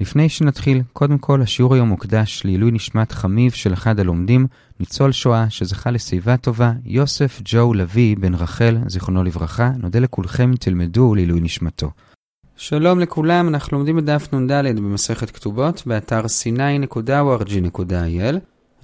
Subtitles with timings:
[0.00, 4.46] לפני שנתחיל, קודם כל השיעור היום מוקדש לעילוי נשמת חמיב של אחד הלומדים,
[4.80, 11.14] ניצול שואה שזכה לשיבה טובה, יוסף ג'ו לביא בן רחל, זיכרונו לברכה, נודה לכולכם תלמדו
[11.14, 11.90] לעילוי נשמתו.
[12.56, 17.76] שלום לכולם, אנחנו לומדים בדף נ"ד במסכת כתובות, באתר sny.org.il.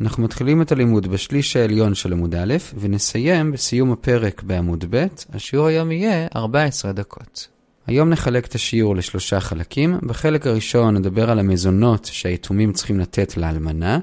[0.01, 5.67] אנחנו מתחילים את הלימוד בשליש העליון של עמוד א', ונסיים בסיום הפרק בעמוד ב', השיעור
[5.67, 7.49] היום יהיה 14 דקות.
[7.87, 9.98] היום נחלק את השיעור לשלושה חלקים.
[10.03, 13.98] בחלק הראשון נדבר על המזונות שהיתומים צריכים לתת לאלמנה.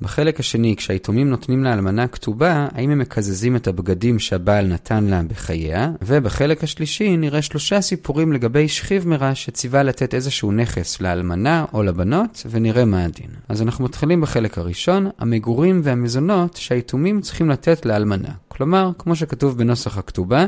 [0.00, 5.90] בחלק השני, כשהיתומים נותנים לאלמנה כתובה, האם הם מקזזים את הבגדים שהבעל נתן לה בחייה,
[6.02, 12.46] ובחלק השלישי נראה שלושה סיפורים לגבי שכיב מרע שציווה לתת איזשהו נכס לאלמנה או לבנות,
[12.50, 13.30] ונראה מה הדין.
[13.48, 18.30] אז אנחנו מתחילים בחלק הראשון, המגורים והמזונות שהיתומים צריכים לתת לאלמנה.
[18.48, 20.46] כלומר, כמו שכתוב בנוסח הכתובה,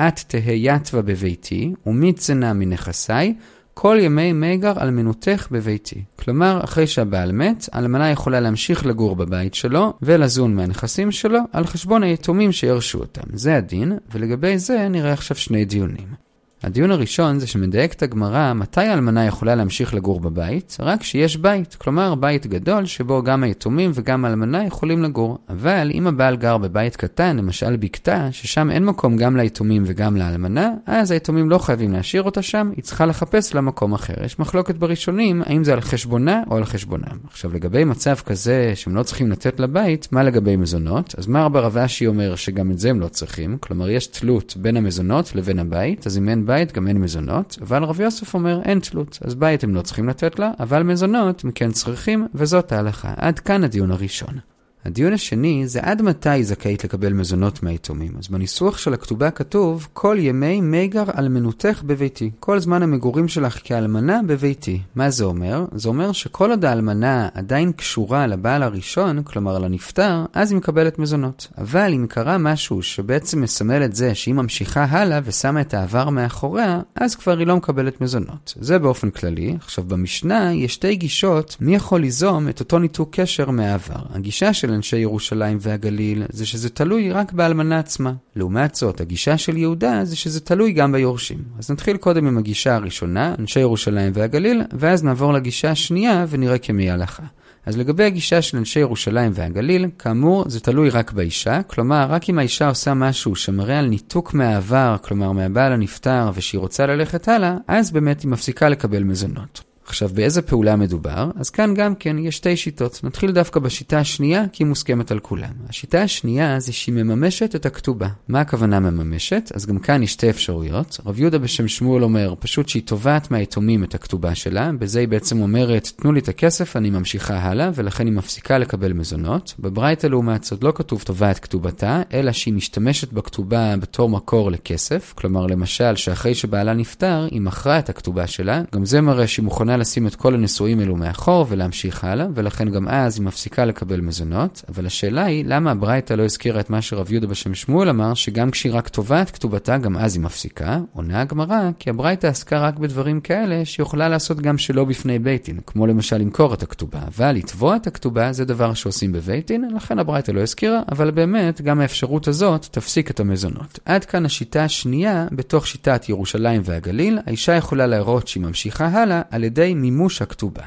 [0.00, 3.34] את תהא יתווה בביתי, ומצנה מנכסי,
[3.74, 6.02] כל ימי מגר אלמנותך בביתי.
[6.18, 12.02] כלומר, אחרי שהבעל מת, אלמנה יכולה להמשיך לגור בבית שלו ולזון מהנכסים שלו על חשבון
[12.02, 13.22] היתומים שירשו אותם.
[13.32, 16.21] זה הדין, ולגבי זה נראה עכשיו שני דיונים.
[16.62, 22.14] הדיון הראשון זה שמדייקת הגמרא מתי האלמנה יכולה להמשיך לגור בבית, רק שיש בית, כלומר
[22.14, 25.38] בית גדול שבו גם היתומים וגם האלמנה יכולים לגור.
[25.48, 30.70] אבל אם הבעל גר בבית קטן, למשל בקתה, ששם אין מקום גם ליתומים וגם לאלמנה,
[30.86, 34.24] אז היתומים לא חייבים להשאיר אותה שם, היא צריכה לחפש לה מקום אחר.
[34.24, 37.18] יש מחלוקת בראשונים האם זה על חשבונה או על חשבונם.
[37.24, 41.14] עכשיו לגבי מצב כזה שהם לא צריכים לתת לבית, מה לגבי מזונות?
[41.18, 44.76] אז מר ברב אשי אומר שגם את זה הם לא צריכים, כלומר יש תלות בין
[44.76, 48.80] המזונות לבין הבית, אז אם אין בית גם אין מזונות, אבל רב יוסף אומר אין
[48.80, 53.14] תלות, אז בית הם לא צריכים לתת לה, אבל מזונות הם כן צריכים, וזאת ההלכה.
[53.16, 54.38] עד כאן הדיון הראשון.
[54.84, 58.12] הדיון השני זה עד מתי היא זכאית לקבל מזונות מהיתומים.
[58.18, 62.30] אז בניסוח של הכתובה כתוב, כל ימי מגר אלמנותך בביתי.
[62.40, 64.80] כל זמן המגורים שלך כאלמנה בביתי.
[64.94, 65.64] מה זה אומר?
[65.74, 71.48] זה אומר שכל עוד האלמנה עדיין קשורה לבעל הראשון, כלומר לנפטר, אז היא מקבלת מזונות.
[71.58, 76.80] אבל אם קרה משהו שבעצם מסמל את זה שהיא ממשיכה הלאה ושמה את העבר מאחוריה,
[76.94, 78.54] אז כבר היא לא מקבלת מזונות.
[78.60, 79.56] זה באופן כללי.
[79.60, 84.02] עכשיו במשנה יש שתי גישות מי יכול ליזום את אותו ניתוק קשר מהעבר.
[84.14, 88.12] הגישה של אנשי ירושלים והגליל זה שזה תלוי רק באלמנה עצמה.
[88.36, 91.38] לעומת זאת, הגישה של יהודה זה שזה תלוי גם ביורשים.
[91.58, 96.90] אז נתחיל קודם עם הגישה הראשונה, אנשי ירושלים והגליל, ואז נעבור לגישה השנייה ונראה כמי
[96.90, 97.22] הלכה.
[97.66, 102.38] אז לגבי הגישה של אנשי ירושלים והגליל, כאמור, זה תלוי רק באישה, כלומר, רק אם
[102.38, 107.90] האישה עושה משהו שמראה על ניתוק מהעבר, כלומר מהבעל הנפטר, ושהיא רוצה ללכת הלאה, אז
[107.90, 109.71] באמת היא מפסיקה לקבל מזונות.
[109.86, 111.30] עכשיו, באיזה פעולה מדובר?
[111.36, 113.00] אז כאן גם כן יש שתי שיטות.
[113.04, 115.52] נתחיל דווקא בשיטה השנייה, כי היא מוסכמת על כולם.
[115.68, 118.08] השיטה השנייה זה שהיא מממשת את הכתובה.
[118.28, 119.52] מה הכוונה מממשת?
[119.54, 121.00] אז גם כאן יש שתי אפשרויות.
[121.06, 125.42] רב יהודה בשם שמואל אומר, פשוט שהיא תובעת מהיתומים את הכתובה שלה, בזה היא בעצם
[125.42, 129.54] אומרת, תנו לי את הכסף, אני ממשיכה הלאה, ולכן היא מפסיקה לקבל מזונות.
[129.58, 135.12] בברייתא לעומת זאת לא כתוב תובעת כתובתה, אלא שהיא משתמשת בכתובה בתור מקור לכסף.
[135.16, 138.62] כלומר, למשל, שאחרי שבעלה נפטר, היא מכרה את הכתובה שלה.
[138.74, 139.44] גם זה מראה שהיא
[139.82, 144.62] לשים את כל הנישואים האלו מאחור ולהמשיך הלאה, ולכן גם אז היא מפסיקה לקבל מזונות,
[144.68, 148.50] אבל השאלה היא, למה הברייתא לא הזכירה את מה שרב יהודה בשם שמואל אמר, שגם
[148.50, 150.78] כשהיא רק תובעת כתובתה, גם אז היא מפסיקה?
[150.92, 155.60] עונה הגמרא, כי הברייתא עסקה רק בדברים כאלה שיכולה לעשות גם שלא בפני בית דין,
[155.66, 159.98] כמו למשל למכור את הכתובה, אבל לתבוע את הכתובה זה דבר שעושים בבית דין, לכן
[159.98, 163.78] הברייתא לא הזכירה, אבל באמת, גם האפשרות הזאת תפסיק את המזונות.
[163.84, 169.44] עד כאן השיטה השנייה, בתוך שיטת ירושלים והגליל, האישה יכולה להראות שהיא ממשיכה הלאה על
[169.44, 170.62] ידי מימוש הכתובה.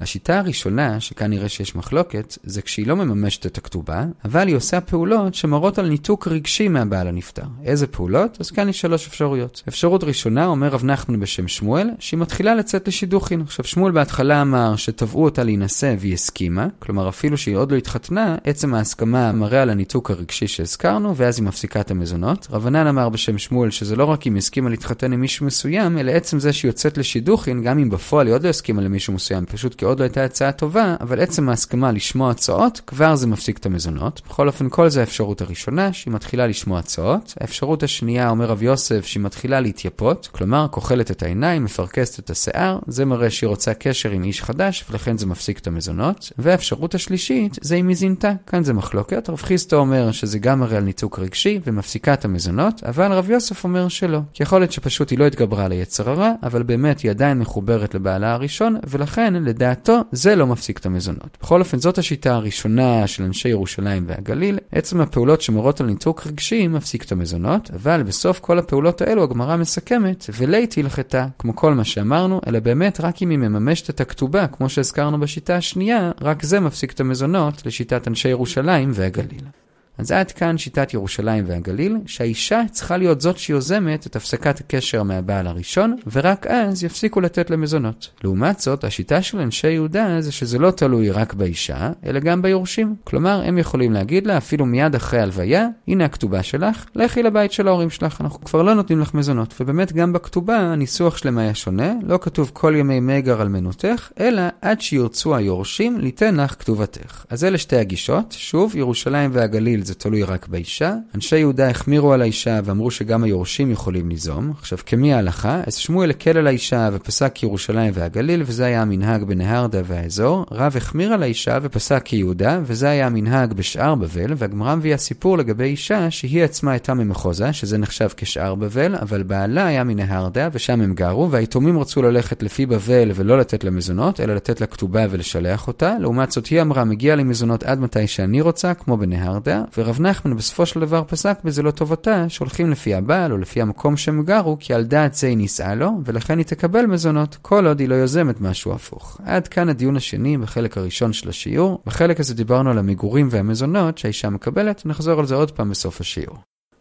[0.00, 4.80] השיטה הראשונה, שכאן נראה שיש מחלוקת, זה כשהיא לא מממשת את הכתובה, אבל היא עושה
[4.80, 7.42] פעולות שמראות על ניתוק רגשי מהבעל הנפטר.
[7.64, 8.36] איזה פעולות?
[8.40, 9.62] אז כאן יש שלוש אפשרויות.
[9.68, 13.40] אפשרות ראשונה, אומר רב נחמן בשם שמואל, שהיא מתחילה לצאת לשידוכין.
[13.40, 18.36] עכשיו, שמואל בהתחלה אמר שתבעו אותה להינשא והיא הסכימה, כלומר אפילו שהיא עוד לא התחתנה,
[18.44, 22.46] עצם ההסכמה מראה על הניתוק הרגשי שהזכרנו, ואז היא מפסיקה את המזונות.
[22.50, 26.10] רבנן אמר בשם שמואל שזה לא רק אם היא הסכימה להתחתן עם מישהו מסוים, אלא
[26.10, 29.74] עצם זה שהיא יוצאת לשידוכין, גם אם בפועל היא עוד לא הסכימה למישהו מסוים, פשוט
[29.74, 33.66] כי עוד לא הייתה הצעה טובה, אבל עצם ההסכמה לשמוע הצעות, כבר זה מפסיק את
[33.66, 34.22] המזונות.
[34.28, 37.34] בכל אופן, כל זה האפשרות הראשונה, שהיא מתחילה לשמוע הצעות.
[37.40, 42.78] האפשרות השנייה, אומר רב יוסף, שהיא מתחילה להתייפות, כלומר, כוחלת את העיניים, מפרכסת את השיער,
[42.86, 46.32] זה מראה שהיא רוצה קשר עם איש חדש, ולכן זה מפסיק את המזונות.
[46.38, 48.32] והאפשרות השלישית, זה אם היא זינתה.
[48.46, 49.30] כאן זה מחלוקת.
[49.30, 53.64] רב חיסטו אומר שזה גם מראה על ניתוק רגשי, ומפסיקה את המזונות, אבל רב יוסף
[53.64, 54.20] אומר שלא.
[54.32, 57.94] כי יכול להיות שפשוט היא לא התגברה על היצר הרע, אבל באמת היא עדיין מחוברת
[57.94, 61.38] לבעלה הראשון, ולכן, לדעת לדעתו זה לא מפסיק את המזונות.
[61.42, 66.68] בכל אופן זאת השיטה הראשונה של אנשי ירושלים והגליל, עצם הפעולות שמורות על ניתוק רגשי
[66.68, 71.84] מפסיק את המזונות, אבל בסוף כל הפעולות האלו הגמרא מסכמת, ולית הלכתה, כמו כל מה
[71.84, 76.60] שאמרנו, אלא באמת רק אם היא מממשת את הכתובה, כמו שהזכרנו בשיטה השנייה, רק זה
[76.60, 79.59] מפסיק את המזונות לשיטת אנשי ירושלים והגליל.
[80.00, 85.46] אז עד כאן שיטת ירושלים והגליל, שהאישה צריכה להיות זאת שיוזמת את הפסקת הקשר מהבעל
[85.46, 88.10] הראשון, ורק אז יפסיקו לתת למזונות.
[88.24, 92.94] לעומת זאת, השיטה של אנשי יהודה זה שזה לא תלוי רק באישה, אלא גם ביורשים.
[93.04, 97.68] כלומר, הם יכולים להגיד לה, אפילו מיד אחרי הלוויה, הנה הכתובה שלך, לכי לבית של
[97.68, 99.54] ההורים שלך, אנחנו כבר לא נותנים לך מזונות.
[99.60, 104.42] ובאמת, גם בכתובה, הניסוח שלהם היה שונה, לא כתוב כל ימי מגר על מנותך, אלא
[104.60, 107.24] עד שירצו היורשים, ליתן לך כתובתך.
[107.30, 108.34] אז אלה שתי הגישות.
[108.38, 110.94] שוב, ירושלים והגליל זה תלוי רק באישה.
[111.14, 114.52] אנשי יהודה החמירו על האישה ואמרו שגם היורשים יכולים ליזום.
[114.58, 115.60] עכשיו, כמי ההלכה?
[115.66, 120.46] אז שמואל הקל על האישה ופסק כירושלים והגליל, וזה היה המנהג בנהרדה והאזור.
[120.50, 125.64] רב החמיר על האישה ופסק כיהודה, וזה היה המנהג בשאר בבל, והגמרא מביאה סיפור לגבי
[125.64, 130.94] אישה שהיא עצמה הייתה ממחוזה, שזה נחשב כשאר בבל, אבל בעלה היה מנהרדה, ושם הם
[130.94, 135.68] גרו, והיתומים רצו ללכת לפי בבל ולא לתת לה מזונות, אלא לתת לה כתובה ולשלח
[135.68, 135.94] אותה.
[136.00, 140.36] לעומת זאת, היא אמרה, מגיע לי מזונות עד מתי שאני רוצה, כמו בנהרדה, ורב נחמן
[140.36, 144.56] בסופו של דבר פסק בזה לא טובתה, שהולכים לפי הבעל או לפי המקום שהם גרו,
[144.60, 147.94] כי על דעת זה היא נישאה לו, ולכן היא תקבל מזונות, כל עוד היא לא
[147.94, 149.20] יוזמת משהו הפוך.
[149.24, 151.82] עד כאן הדיון השני בחלק הראשון של השיעור.
[151.86, 156.38] בחלק הזה דיברנו על המגורים והמזונות שהאישה מקבלת, נחזור על זה עוד פעם בסוף השיעור.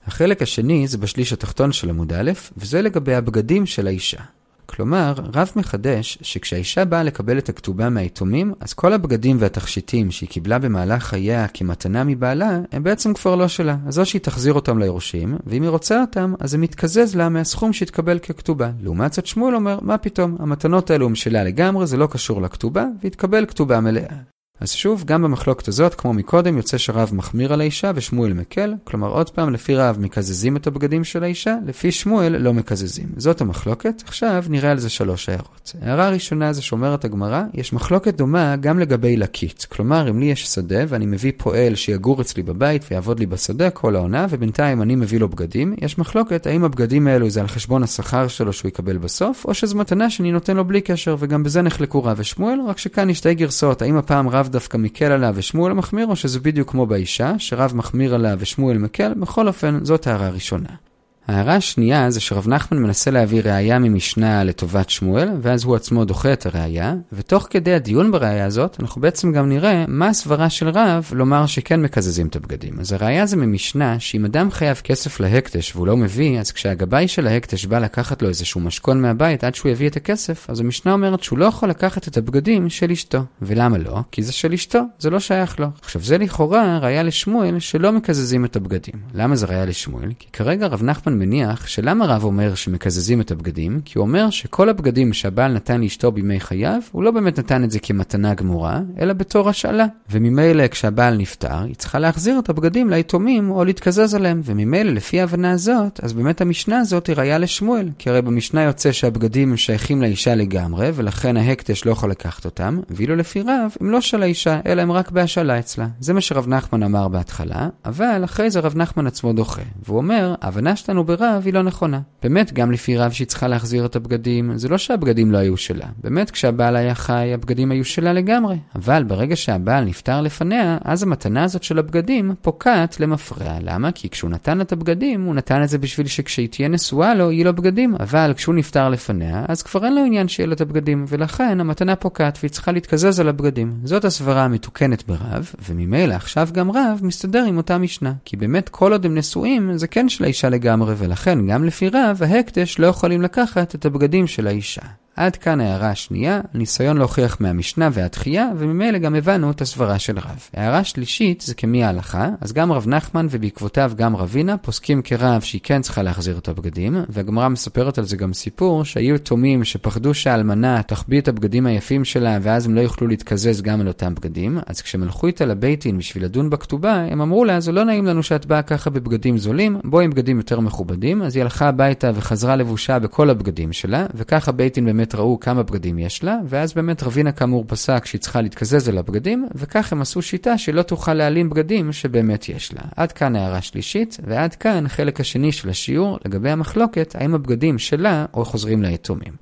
[0.08, 4.22] החלק השני זה בשליש התחתון של עמוד א', וזה לגבי הבגדים של האישה.
[4.70, 10.60] כלומר, רב מחדש שכשהאישה באה לקבל את הכתובה מהיתומים, אז כל הבגדים והתכשיטים שהיא קיבלה
[10.60, 13.78] במהלך חייה כמתנה מבעלה, הם בעצם כבר לא שלה.
[13.88, 17.74] אז או שהיא תחזיר אותם ליורשים, ואם היא רוצה אותם, אז זה מתקזז לה מהסכום
[17.74, 18.72] שהתקבל ככתובה.
[18.82, 22.86] לעומת זאת שמואל אומר, מה פתאום, המתנות האלו הם שלה לגמרי, זה לא קשור לכתובה,
[23.04, 24.39] והתקבל כתובה מלאה.
[24.62, 29.08] אז שוב, גם במחלוקת הזאת, כמו מקודם, יוצא שרב מחמיר על האישה ושמואל מקל, כלומר
[29.08, 33.08] עוד פעם, לפי רב מקזזים את הבגדים של האישה, לפי שמואל לא מקזזים.
[33.18, 35.76] זאת המחלוקת, עכשיו נראה על זה שלוש הערות.
[35.82, 39.68] הערה ראשונה זה שאומרת הגמרא, יש מחלוקת דומה גם לגבי לקית.
[39.72, 43.96] כלומר, אם לי יש שדה ואני מביא פועל שיגור אצלי בבית ויעבוד לי בשדה כל
[43.96, 48.28] העונה, ובינתיים אני מביא לו בגדים, יש מחלוקת האם הבגדים האלו זה על חשבון השכר
[48.28, 52.04] שלו שהוא יקבל בסוף, או שזו מתנה שאני נותן לו בלי קשר, וגם בזה נחלקו
[52.04, 56.08] רב ושמואל, רק שכאן יש שתי גרסאות, האם הפעם רב דווקא מקל עליו ושמואל מחמיר,
[56.08, 60.89] או שזה בדיוק כמו באישה, שרב מחמיר עליו ושמואל מקל, בכל אופן, זאת הערה ראשונה.
[61.30, 66.34] ההערה השנייה זה שרב נחמן מנסה להביא ראייה ממשנה לטובת שמואל, ואז הוא עצמו דוחה
[66.34, 71.10] את הראייה, ותוך כדי הדיון בראייה הזאת, אנחנו בעצם גם נראה מה הסברה של רב
[71.12, 72.80] לומר שכן מקזזים את הבגדים.
[72.80, 77.28] אז הראייה זה ממשנה שאם אדם חייב כסף להקדש והוא לא מביא, אז כשהגבאי של
[77.28, 81.24] ההקדש בא לקחת לו איזשהו משכון מהבית עד שהוא יביא את הכסף, אז המשנה אומרת
[81.24, 83.20] שהוא לא יכול לקחת את הבגדים של אשתו.
[83.42, 84.00] ולמה לא?
[84.12, 85.68] כי זה של אשתו, זה לא שייך לו.
[85.82, 88.96] עכשיו זה לכאורה ראייה לשמואל שלא מקזזים את הבגדים.
[89.14, 90.10] למה זה ראייה לשמואל?
[90.20, 93.82] כי כרגע רב נחמן מניח שלמה רב אומר שמקזזים את הבגדים?
[93.86, 97.72] כי הוא אומר שכל הבגדים שהבעל נתן לאשתו בימי חייו, הוא לא באמת נתן את
[97.72, 99.86] זה כמתנה גמורה, אלא בתור השאלה.
[100.12, 104.42] וממילא כשהבעל נפטר, היא צריכה להחזיר את הבגדים ליתומים או להתקזז עליהם.
[104.46, 107.90] וממילא לפי ההבנה הזאת, אז באמת המשנה הזאת היא ראיה לשמואל.
[107.98, 113.16] כי הרי במשנה יוצא שהבגדים שייכים לאישה לגמרי, ולכן ההקדש לא יכול לקחת אותם, ואילו
[113.16, 115.88] לפי רב, הם לא של האישה, אלא הם רק בהשאלה אצלה.
[116.00, 119.62] זה מה שרב נחמן אמר בהתחלה, אבל אחרי זה רב נחמן עצמו דוחה.
[119.86, 122.00] והוא אומר, ההבנה שלנו רב היא לא נכונה.
[122.24, 125.86] באמת, גם לפי רב שהיא צריכה להחזיר את הבגדים, זה לא שהבגדים לא היו שלה.
[126.04, 128.58] באמת, כשהבעל היה חי, הבגדים היו שלה לגמרי.
[128.76, 133.58] אבל ברגע שהבעל נפטר לפניה, אז המתנה הזאת של הבגדים פוקעת למפרע.
[133.62, 133.92] למה?
[133.92, 137.46] כי כשהוא נתן את הבגדים, הוא נתן את זה בשביל שכשהיא תהיה נשואה לו, יהיו
[137.46, 137.96] לו בגדים.
[138.00, 141.96] אבל כשהוא נפטר לפניה, אז כבר אין לו עניין שיהיה לו את הבגדים, ולכן המתנה
[141.96, 143.74] פוקעת והיא צריכה להתקזז על הבגדים.
[143.84, 148.14] זאת הסברה המתוקנת ברב, וממילא עכשיו גם רב מסתדר עם אותה משנה.
[148.26, 152.22] כי באמת כל עוד הם נשואים, זה כן של האישה לגמרי, ולכן גם לפי רב,
[152.24, 154.82] ההקדש לא יכולים לקחת את הבגדים של האישה.
[155.20, 160.50] עד כאן ההערה השנייה, ניסיון להוכיח מהמשנה והתחייה, וממילא גם הבנו את הסברה של רב.
[160.54, 165.62] הערה שלישית זה כמי ההלכה, אז גם רב נחמן ובעקבותיו גם רבינה פוסקים כרב שהיא
[165.64, 170.84] כן צריכה להחזיר את הבגדים, והגמרא מספרת על זה גם סיפור שהיו תומים שפחדו שהאלמנה
[170.84, 174.82] תחביא את הבגדים היפים שלה ואז הם לא יוכלו להתקזז גם על אותם בגדים, אז
[174.82, 178.24] כשהם הלכו איתה לבית דין בשביל לדון בכתובה, הם אמרו לה, זה לא נעים לנו
[178.24, 182.56] שאת באה ככה בבגדים זולים, בואי עם בגדים יותר מכובדים, אז היא הלכה הביתה וחזרה
[182.56, 184.78] לבושה בכל הבגדים שלה, וככה בית
[185.09, 188.90] באמת באמת ראו כמה בגדים יש לה, ואז באמת רבינה כאמור פסק שהיא צריכה להתקזז
[188.90, 192.82] על הבגדים, וכך הם עשו שיטה שלא תוכל להעלים בגדים שבאמת יש לה.
[192.96, 198.26] עד כאן הערה שלישית, ועד כאן חלק השני של השיעור לגבי המחלוקת האם הבגדים שלה
[198.34, 199.34] או חוזרים ליתומים.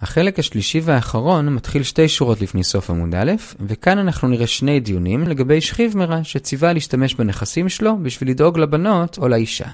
[0.00, 5.28] החלק השלישי והאחרון מתחיל שתי שורות לפני סוף עמוד א', וכאן אנחנו נראה שני דיונים
[5.28, 9.68] לגבי שכיב מרע שציווה להשתמש בנכסים שלו בשביל לדאוג לבנות או לאישה.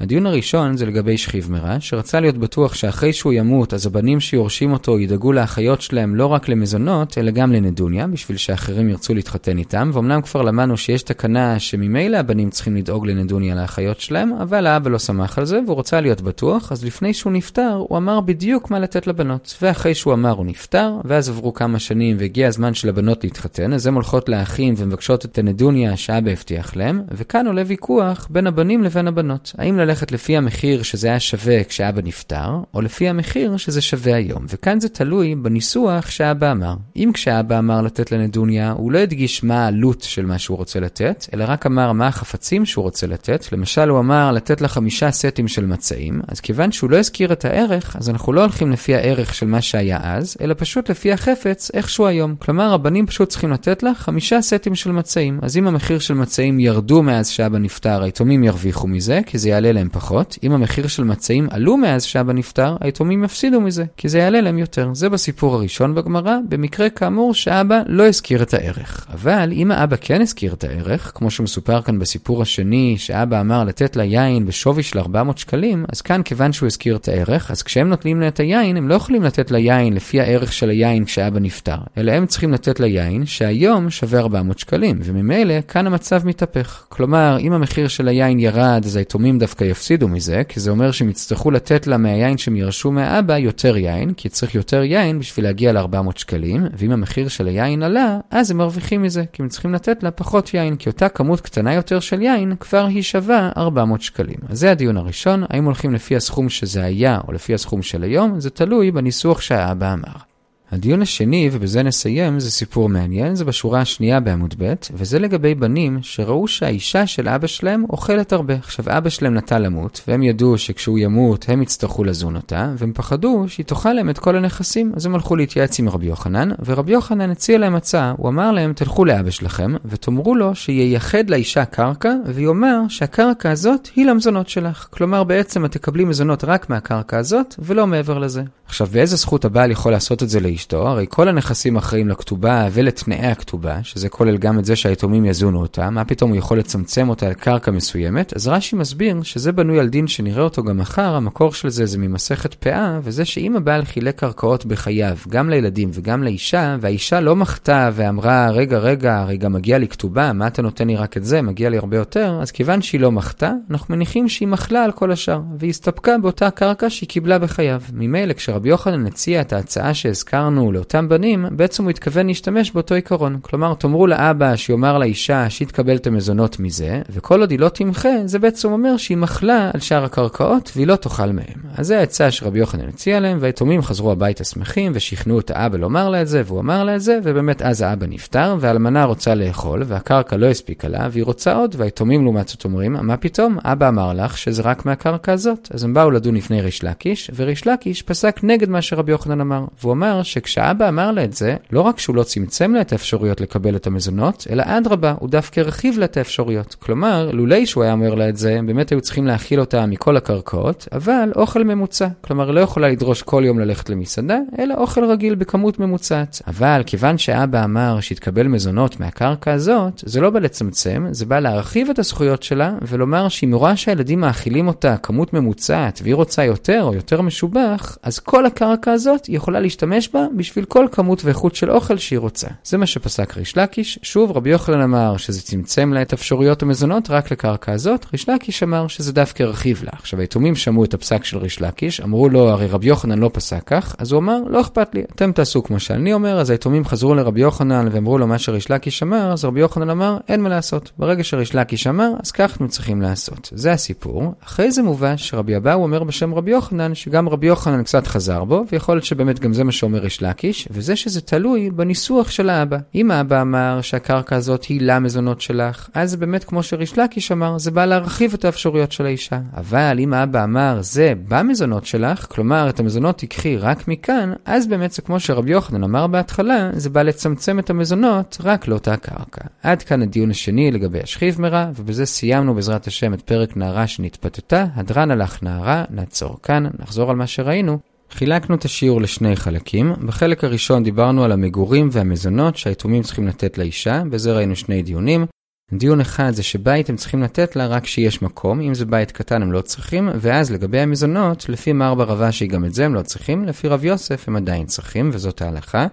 [0.00, 4.72] הדיון הראשון זה לגבי שכיב מרע, שרצה להיות בטוח שאחרי שהוא ימות, אז הבנים שיורשים
[4.72, 9.90] אותו ידאגו לאחיות שלהם לא רק למזונות, אלא גם לנדוניה, בשביל שאחרים ירצו להתחתן איתם,
[9.92, 14.98] ואומנם כבר למדנו שיש תקנה שממילא הבנים צריכים לדאוג לנדוניה לאחיות שלהם, אבל האבא לא
[14.98, 18.78] שמח על זה, והוא רוצה להיות בטוח, אז לפני שהוא נפטר, הוא אמר בדיוק מה
[18.78, 19.58] לתת לבנות.
[19.62, 23.86] ואחרי שהוא אמר הוא נפטר, ואז עברו כמה שנים והגיע הזמן של הבנות להתחתן, אז
[23.86, 29.08] הן הולכות לאחים ומבקשות את הנדוניה שאבא הבטיח להם, וכאן עולה ויכוח בין הבנים לבין
[29.08, 29.52] הבנות.
[29.58, 34.46] האם ללכת לפי המחיר שזה היה שווה כשאבא נפטר, או לפי המחיר שזה שווה היום.
[34.48, 36.74] וכאן זה תלוי בניסוח שאבא אמר.
[36.96, 41.26] אם כשאבא אמר לתת לנדוניה, הוא לא הדגיש מה העלות של מה שהוא רוצה לתת,
[41.34, 43.52] אלא רק אמר מה החפצים שהוא רוצה לתת.
[43.52, 47.44] למשל, הוא אמר לתת לה חמישה סטים של מצעים, אז כיוון שהוא לא הזכיר את
[47.44, 51.70] הערך, אז אנחנו לא הולכים לפי הערך של מה שהיה אז, אלא פשוט לפי החפץ
[51.74, 52.34] איכשהו היום.
[52.38, 55.38] כלומר, הבנים פשוט צריכים לתת לה חמישה סטים של מצעים.
[55.42, 59.72] אז אם המחיר של מצעים ירדו מאז שאבא נפטר, היתומים ירוויחו מזה, כי זה יעלה
[59.78, 60.38] להם פחות.
[60.42, 64.58] אם המחיר של מצעים עלו מאז שאבא נפטר, היתומים יפסידו מזה, כי זה יעלה להם
[64.58, 64.90] יותר.
[64.94, 69.06] זה בסיפור הראשון בגמרא, במקרה כאמור שאבא לא הזכיר את הערך.
[69.12, 73.96] אבל אם האבא כן הזכיר את הערך, כמו שמסופר כאן בסיפור השני, שאבא אמר לתת
[73.96, 77.88] לה יין בשווי של 400 שקלים, אז כאן כיוון שהוא הזכיר את הערך, אז כשהם
[77.88, 81.40] נותנים לה את היין, הם לא יכולים לתת לה יין לפי הערך של היין כשאבא
[81.40, 86.84] נפטר, אלא הם צריכים לתת לה יין שהיום שווה 400 שקלים, וממילא כאן המצב מתהפך.
[86.88, 91.08] כלומר, אם המחיר של היין ירד, אז היתומים דווקא יפסידו מזה, כי זה אומר שהם
[91.08, 95.72] יצטרכו לתת לה מהיין שהם ירשו מהאבא יותר יין, כי צריך יותר יין בשביל להגיע
[95.72, 100.02] ל-400 שקלים, ואם המחיר של היין עלה, אז הם מרוויחים מזה, כי הם צריכים לתת
[100.02, 104.38] לה פחות יין, כי אותה כמות קטנה יותר של יין כבר היא שווה 400 שקלים.
[104.48, 108.40] אז זה הדיון הראשון, האם הולכים לפי הסכום שזה היה או לפי הסכום של היום,
[108.40, 110.27] זה תלוי בניסוח שהאבא אמר.
[110.72, 115.98] הדיון השני, ובזה נסיים, זה סיפור מעניין, זה בשורה השנייה בעמוד ב', וזה לגבי בנים
[116.02, 118.54] שראו שהאישה של אבא שלהם אוכלת הרבה.
[118.54, 123.44] עכשיו, אבא שלהם נטה למות, והם ידעו שכשהוא ימות הם יצטרכו לזון אותה, והם פחדו
[123.48, 127.30] שהיא תאכל להם את כל הנכסים, אז הם הלכו להתייעץ עם רבי יוחנן, ורבי יוחנן
[127.30, 132.80] הציע להם הצעה, הוא אמר להם, תלכו לאבא שלכם, ותאמרו לו שייחד לאישה קרקע, ויאמר
[132.88, 134.86] שהקרקע הזאת היא למזונות שלך.
[134.90, 138.42] כלומר, בעצם את תקבלי מזונות רק מהקרקע הזאת, ולא מעבר לזה.
[138.66, 140.88] עכשיו, באיזה זכות הבעל יכול לעשות את זה לאשתו?
[140.88, 145.90] הרי כל הנכסים אחראים לכתובה ולתנאי הכתובה, שזה כולל גם את זה שהיתומים יזונו אותה,
[145.90, 148.32] מה פתאום הוא יכול לצמצם אותה לקרקע מסוימת?
[148.36, 151.98] אז רש"י מסביר שזה בנוי על דין שנראה אותו גם מחר, המקור של זה זה
[151.98, 157.90] ממסכת פאה, וזה שאם הבעל חילק קרקעות בחייו, גם לילדים וגם לאישה, והאישה לא מחתה
[157.92, 161.42] ואמרה, רגע, רגע, הרי גם מגיע לי כתובה, מה אתה נותן לי רק את זה,
[161.42, 165.12] מגיע לי הרבה יותר, אז כיוון שהיא לא מחתה, אנחנו מניחים שהיא מחלה על כל
[165.12, 167.80] השאר, והיא הסתפקה באותה קרקע שהיא קיבלה בחייו.
[167.92, 173.38] ממילא, כשרבי יוחנן הציע את ההצעה שהזכרנו לאותם בנים, בעצם הוא התכוון להשתמש באותו עיקרון.
[173.42, 178.08] כלומר, תאמרו לאבא שיאמר לאישה שהיא תקבל את המזונות מזה, וכל עוד היא לא תמחה,
[178.24, 181.60] זה בעצם אומר שהיא מחלה על שאר הקרקעות והיא לא תאכל מהם.
[181.74, 186.08] אז זה העצה שרבי יוחנן הציע להם, והיתומים חזרו הביתה שמחים ושכנעו את האבא לומר
[186.08, 189.82] לה את זה, והוא אמר לה את זה, ובאמת אז האבא נפטר, והאלמנה רוצה לאכול,
[189.86, 194.12] והקרקע לא הספיקה לה, והיא רוצה עוד, והיתומים לעומת זאת אומרים, מה פתאום, אבא אמר
[194.14, 195.68] לך שזה רק מהקרקע הזאת.
[195.74, 199.64] אז הם באו לדון לפני ריש לקיש, וריש לקיש פסק נגד מה שרבי יוחנן אמר,
[199.80, 203.40] והוא אמר שכשאבא אמר לה את זה, לא רק שהוא לא צמצם לה את האפשרויות
[203.40, 206.74] לקבל את המזונות, אלא אדרבה, הוא דווקא הרחיב לה את האפשרויות.
[206.74, 210.16] כלומר, לולי שהוא היה אומר לה את זה, הם באמת היו צריכים להכיל אותה מכל
[210.16, 212.08] הקרקעות, אבל אוכל ממוצע.
[212.20, 216.42] כלומר, לא יכולה לדרוש כל יום ללכת למסעדה, אלא אוכל רגיל בכמות ממוצעת.
[216.46, 221.90] אבל כיוון שאבא אמר שהתקבל מזונות מהקרקע הזאת, זה לא בא לצמצם, זה בא להרחיב
[221.90, 226.82] את הזכויות שלה, ולומר שאם היא רואה שהילדים מאכילים אותה כמות ממוצעת, והיא רוצה יותר
[226.82, 231.54] או יותר משובח, אז כל הקרקע הזאת היא יכולה להשתמש בה בשביל כל כמות ואיכות
[231.54, 232.48] של אוכל שהיא רוצה.
[232.64, 233.98] זה מה שפסק ריש לקיש.
[234.02, 238.62] שוב, רבי יוחנן אמר שזה צמצם לה את אפשרויות המזונות רק לקרקע הזאת, ריש לקיש
[238.62, 239.90] אמר שזה דווקא הרחיב לה.
[239.92, 243.62] עכשיו, היתומים שמעו את הפסק של ריש לקיש, אמרו לו, הרי רבי יוחנן לא פסק
[243.66, 247.14] כך, אז הוא אמר, לא אכפת לי, אתם תעשו כמו שאני אומר, אז היתומים חזרו
[247.14, 250.92] לרבי יוחנן ואמרו לו מה שריש לקיש אמר, אז רבי יוחנן אמר, אין מה לעשות.
[250.98, 253.50] ברגע שריש לקיש אמר, אז כך אנחנו צריכים לעשות.
[253.54, 254.34] זה הסיפור.
[254.44, 258.64] אחרי זה מובא שרבי אבאו אומר בשם רבי יוחנן, שגם רבי יוחנן קצת חזר בו,
[258.72, 262.78] ויכול להיות שבאמת גם זה מה שאומר ריש לקיש, וזה שזה תלוי בניסוח של האבא.
[262.94, 267.70] אם האבא אמר שהקרקע הזאת היא למזונות שלך, אז באמת כמו שריש לקיש אמר, זה
[267.70, 269.38] בא להרחיב את האפשרויות של האישה.
[269.56, 274.92] אבל אם האבא אמר זה במזונות שלך, כלומר את המזונות תיקחי רק מכאן, אז באמת
[274.92, 279.44] זה כמו שרבי יוחנן אמר בהתחלה, זה בא לצמצם את המזונות רק לאותה קרקע.
[279.62, 284.64] עד כאן הדיון השני לגבי השכיב מרע, ובזה סיימנו בעזרת השם את פרק נערה שנתפתתה,
[284.74, 287.78] הדרן הלך נערה, נעצור כאן, נחזור על מה שראינו.
[288.10, 289.92] חילקנו את השיעור לשני חלקים.
[290.06, 295.26] בחלק הראשון דיברנו על המגורים והמזונות שהיתומים צריכים לתת לאישה, בזה ראינו שני דיונים.
[295.72, 299.42] דיון אחד זה שבית הם צריכים לתת לה רק כשיש מקום, אם זה בית קטן
[299.42, 303.44] הם לא צריכים, ואז לגבי המזונות, לפי מר רבשי גם את זה הם לא צריכים,
[303.44, 305.86] לפי רב יוסף הם עדיין צריכים, וזאת ההלכה.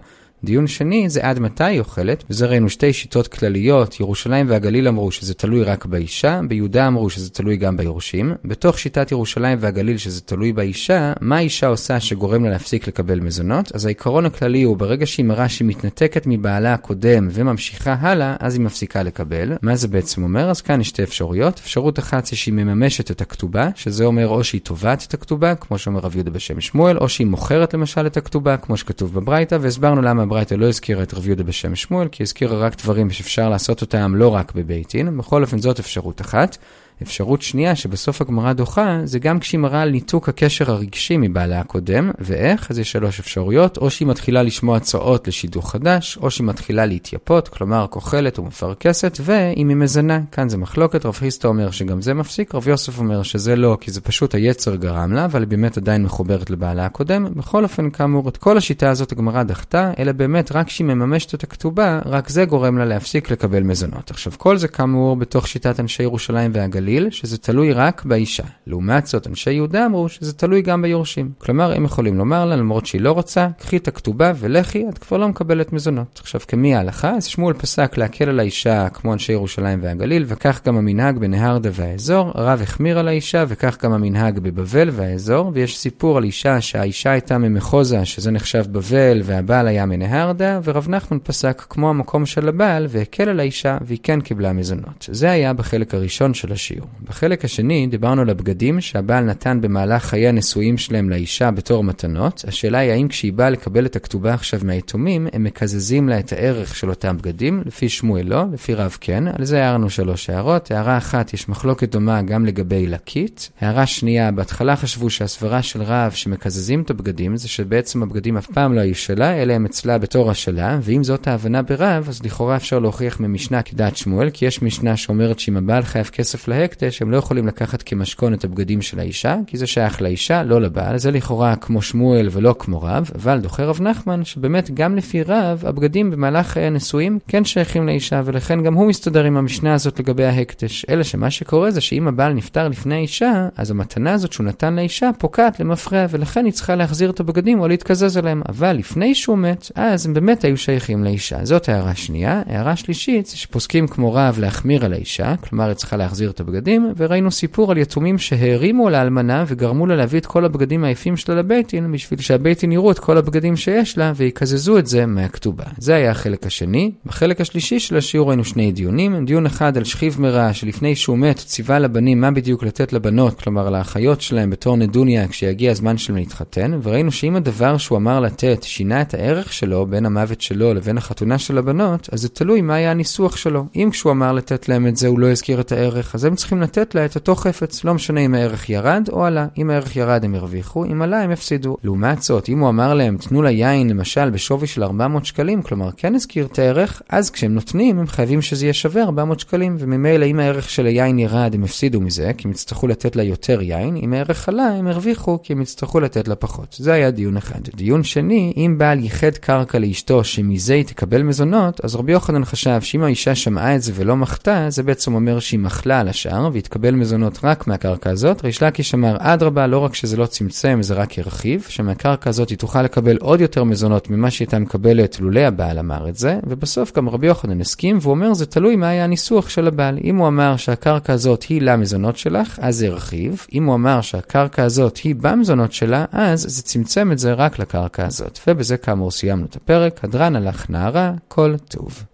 [0.44, 5.10] דיון שני זה עד מתי היא אוכלת, וזה ראינו שתי שיטות כלליות, ירושלים והגליל אמרו
[5.10, 8.32] שזה תלוי רק באישה, ביהודה אמרו שזה תלוי גם ביורשים.
[8.44, 13.74] בתוך שיטת ירושלים והגליל שזה תלוי באישה, מה האישה עושה שגורם לה להפסיק לקבל מזונות?
[13.74, 18.62] אז העיקרון הכללי הוא ברגע שהיא מראה שהיא מתנתקת מבעלה הקודם וממשיכה הלאה, אז היא
[18.62, 19.52] מפסיקה לקבל.
[19.62, 20.50] מה זה בעצם אומר?
[20.50, 21.58] אז כאן יש שתי אפשרויות.
[21.58, 25.78] אפשרות אחת זה שהיא מממשת את הכתובה, שזה אומר או שהיא תובעת את הכתובה, כמו
[25.78, 30.02] שאומר רב יהודה בשם שמואל, או שהיא מוכרת למשל את הכתובה, כמו שכתוב בברייתא, והסברנו
[30.02, 33.80] למה הברייתא לא הזכירה את רב יהודה בשם שמואל, כי הזכירה רק דברים שאפשר לעשות
[33.80, 35.18] אותם לא רק בבית דין.
[35.18, 36.56] בכל אופן זאת אפשרות אחת.
[37.02, 42.10] אפשרות שנייה שבסוף הגמרא דוחה, זה גם כשהיא מראה על ניתוק הקשר הרגשי מבעלה הקודם,
[42.18, 42.70] ואיך?
[42.70, 47.48] אז יש שלוש אפשרויות, או שהיא מתחילה לשמוע הצעות לשידוך חדש, או שהיא מתחילה להתייפות,
[47.48, 52.54] כלומר כוחלת ומפרכסת, ואם היא מזנה, כאן זה מחלוקת, רב חיסטה אומר שגם זה מפסיק,
[52.54, 56.02] רב יוסף אומר שזה לא, כי זה פשוט היצר גרם לה, אבל היא באמת עדיין
[56.02, 57.26] מחוברת לבעלה הקודם.
[57.34, 61.42] בכל אופן, כאמור, את כל השיטה הזאת הגמרא דחתה, אלא באמת רק כשהיא מממשת את
[61.42, 64.10] הכתובה, רק זה גורם לה להפסיק לקבל מזונות.
[64.10, 66.85] עכשיו, כל זה כאמור בתוך שיטת אנשי ירושלים והגליל.
[66.86, 68.42] הגליל, שזה תלוי רק באישה.
[68.66, 71.30] לעומת זאת, אנשי יהודה אמרו שזה תלוי גם ביורשים.
[71.38, 75.16] כלומר, הם יכולים לומר לה, למרות שהיא לא רוצה, קחי את הכתובה ולכי, את כבר
[75.16, 76.20] לא מקבלת מזונות.
[76.22, 77.10] עכשיו, כמי ההלכה?
[77.10, 82.30] אז שמואל פסק להקל על האישה כמו אנשי ירושלים והגליל, וכך גם המנהג בנהרדה והאזור.
[82.34, 85.50] הרב החמיר על האישה, וכך גם המנהג בבבל והאזור.
[85.54, 91.18] ויש סיפור על אישה שהאישה הייתה ממחוזה, שזה נחשב בבל, והבעל היה מנהרדה, ורב נחמן
[91.22, 95.08] פסק כמו המקום של הבעל, והקל על האישה, והיא כן קיבלה מזונות.
[95.12, 96.75] זה היה בחלק הראשון של השיר.
[96.76, 96.96] השיעור.
[97.08, 102.44] בחלק השני דיברנו על הבגדים שהבעל נתן במהלך חיי הנישואים שלהם לאישה בתור מתנות.
[102.48, 106.74] השאלה היא האם כשהיא באה לקבל את הכתובה עכשיו מהיתומים, הם מקזזים לה את הערך
[106.74, 109.24] של אותם בגדים, לפי שמואל לא, לפי רב כן.
[109.38, 110.70] על זה הערנו שלוש הערות.
[110.70, 113.50] הערה אחת, יש מחלוקת דומה גם לגבי לקית.
[113.60, 118.74] הערה שנייה, בהתחלה חשבו שהסברה של רב שמקזזים את הבגדים, זה שבעצם הבגדים אף פעם
[118.74, 122.78] לא היו שלה, אלא הם אצלה בתור השלה, ואם זאת ההבנה ברב, אז לכאורה אפשר
[122.78, 127.10] להוכיח ממשנה כדעת שמואל, כי יש משנה שאומרת שאם הבעל חייב כסף לה ההקדש, הם
[127.10, 130.98] לא יכולים לקחת כמשכון את הבגדים של האישה, כי זה שייך לאישה, לא לבעל.
[130.98, 135.64] זה לכאורה כמו שמואל ולא כמו רב, אבל דוחה רב נחמן, שבאמת גם לפי רב,
[135.66, 140.24] הבגדים במהלך חיי הנישואים כן שייכים לאישה, ולכן גם הוא מסתדר עם המשנה הזאת לגבי
[140.24, 140.86] ההקדש.
[140.88, 145.10] אלא שמה שקורה זה שאם הבעל נפטר לפני האישה, אז המתנה הזאת שהוא נתן לאישה
[145.18, 148.42] פוקעת למפרע, ולכן היא צריכה להחזיר את הבגדים או להתקזז עליהם.
[148.48, 151.44] אבל לפני שהוא מת, אז הם באמת היו שייכים לאישה.
[151.44, 152.42] זאת הערה שנייה.
[152.46, 156.55] הערה שלישית שפוסקים כמו רב להחמיר על האישה, כלומר היא צריכה להחזיר את הבגדים.
[156.56, 161.34] הבגדים, וראינו סיפור על יתומים שהרימו לאלמנה וגרמו לה להביא את כל הבגדים היפים שלה
[161.34, 165.64] לבייטין, בשביל שהבייטין יראו את כל הבגדים שיש לה ויקזזו את זה מהכתובה.
[165.78, 166.92] זה היה החלק השני.
[167.06, 169.24] בחלק השלישי של השיעור ראינו שני דיונים.
[169.24, 173.70] דיון אחד על שכיב מרע, שלפני שהוא מת ציווה לבנים מה בדיוק לתת לבנות, כלומר
[173.70, 179.02] לאחיות שלהם בתור נדוניה כשיגיע הזמן שלהם להתחתן, וראינו שאם הדבר שהוא אמר לתת שינה
[179.02, 182.90] את הערך שלו בין המוות שלו לבין החתונה של הבנות, אז זה תלוי מה היה
[182.90, 183.64] הניסוח שלו.
[183.76, 186.62] אם כשהוא אמר לתת להם את זה הוא לא הזכיר את הערך, אז הם צריכים
[186.62, 189.46] לתת לה את אותו חפץ, לא משנה אם הערך ירד או עלה.
[189.58, 191.76] אם הערך ירד הם הרוויחו, אם עלה הם הפסידו.
[191.84, 195.90] לעומת זאת, אם הוא אמר להם, תנו לה יין למשל בשווי של 400 שקלים, כלומר
[195.96, 200.26] כן הזכיר את הערך, אז כשהם נותנים הם חייבים שזה יהיה שווה 400 שקלים, וממילא
[200.26, 203.96] אם הערך של היין ירד הם הפסידו מזה, כי הם יצטרכו לתת לה יותר יין,
[203.96, 206.76] אם הערך עלה הם הרוויחו, כי הם יצטרכו לתת לה פחות.
[206.78, 207.60] זה היה דיון אחד.
[207.74, 212.80] דיון שני, אם בעל ייחד קרקע לאשתו שמזה היא תקבל מזונות, אז רבי יוחנן חשב
[212.80, 216.94] שאם האישה שמעה את זה ולא מחתה, זה בעצם אומר שהיא מחלה על השאר, והתקבל
[216.94, 218.44] מזונות רק מהקרקע הזאת.
[218.44, 222.58] ריש לקיש אמר, אדרבה, לא רק שזה לא צמצם, זה רק הרחיב, שמהקרקע הזאת היא
[222.58, 227.08] תוכל לקבל עוד יותר מזונות ממה שהייתה מקבלת לולא הבעל אמר את זה, ובסוף גם
[227.08, 229.98] רבי יוחנן הסכים, והוא אומר, זה תלוי מה היה הניסוח של הבעל.
[230.04, 233.46] אם הוא אמר שהקרקע הזאת היא למזונות שלך, אז זה הרחיב.
[233.52, 238.06] אם הוא אמר שהקרקע הזאת היא במזונות שלה, אז זה צמצם את זה רק לקרקע
[238.06, 238.38] הזאת.
[238.46, 240.04] ובזה כאמור סיימנו את הפרק.
[240.04, 242.04] הדרן הלך נערה, כל טוב.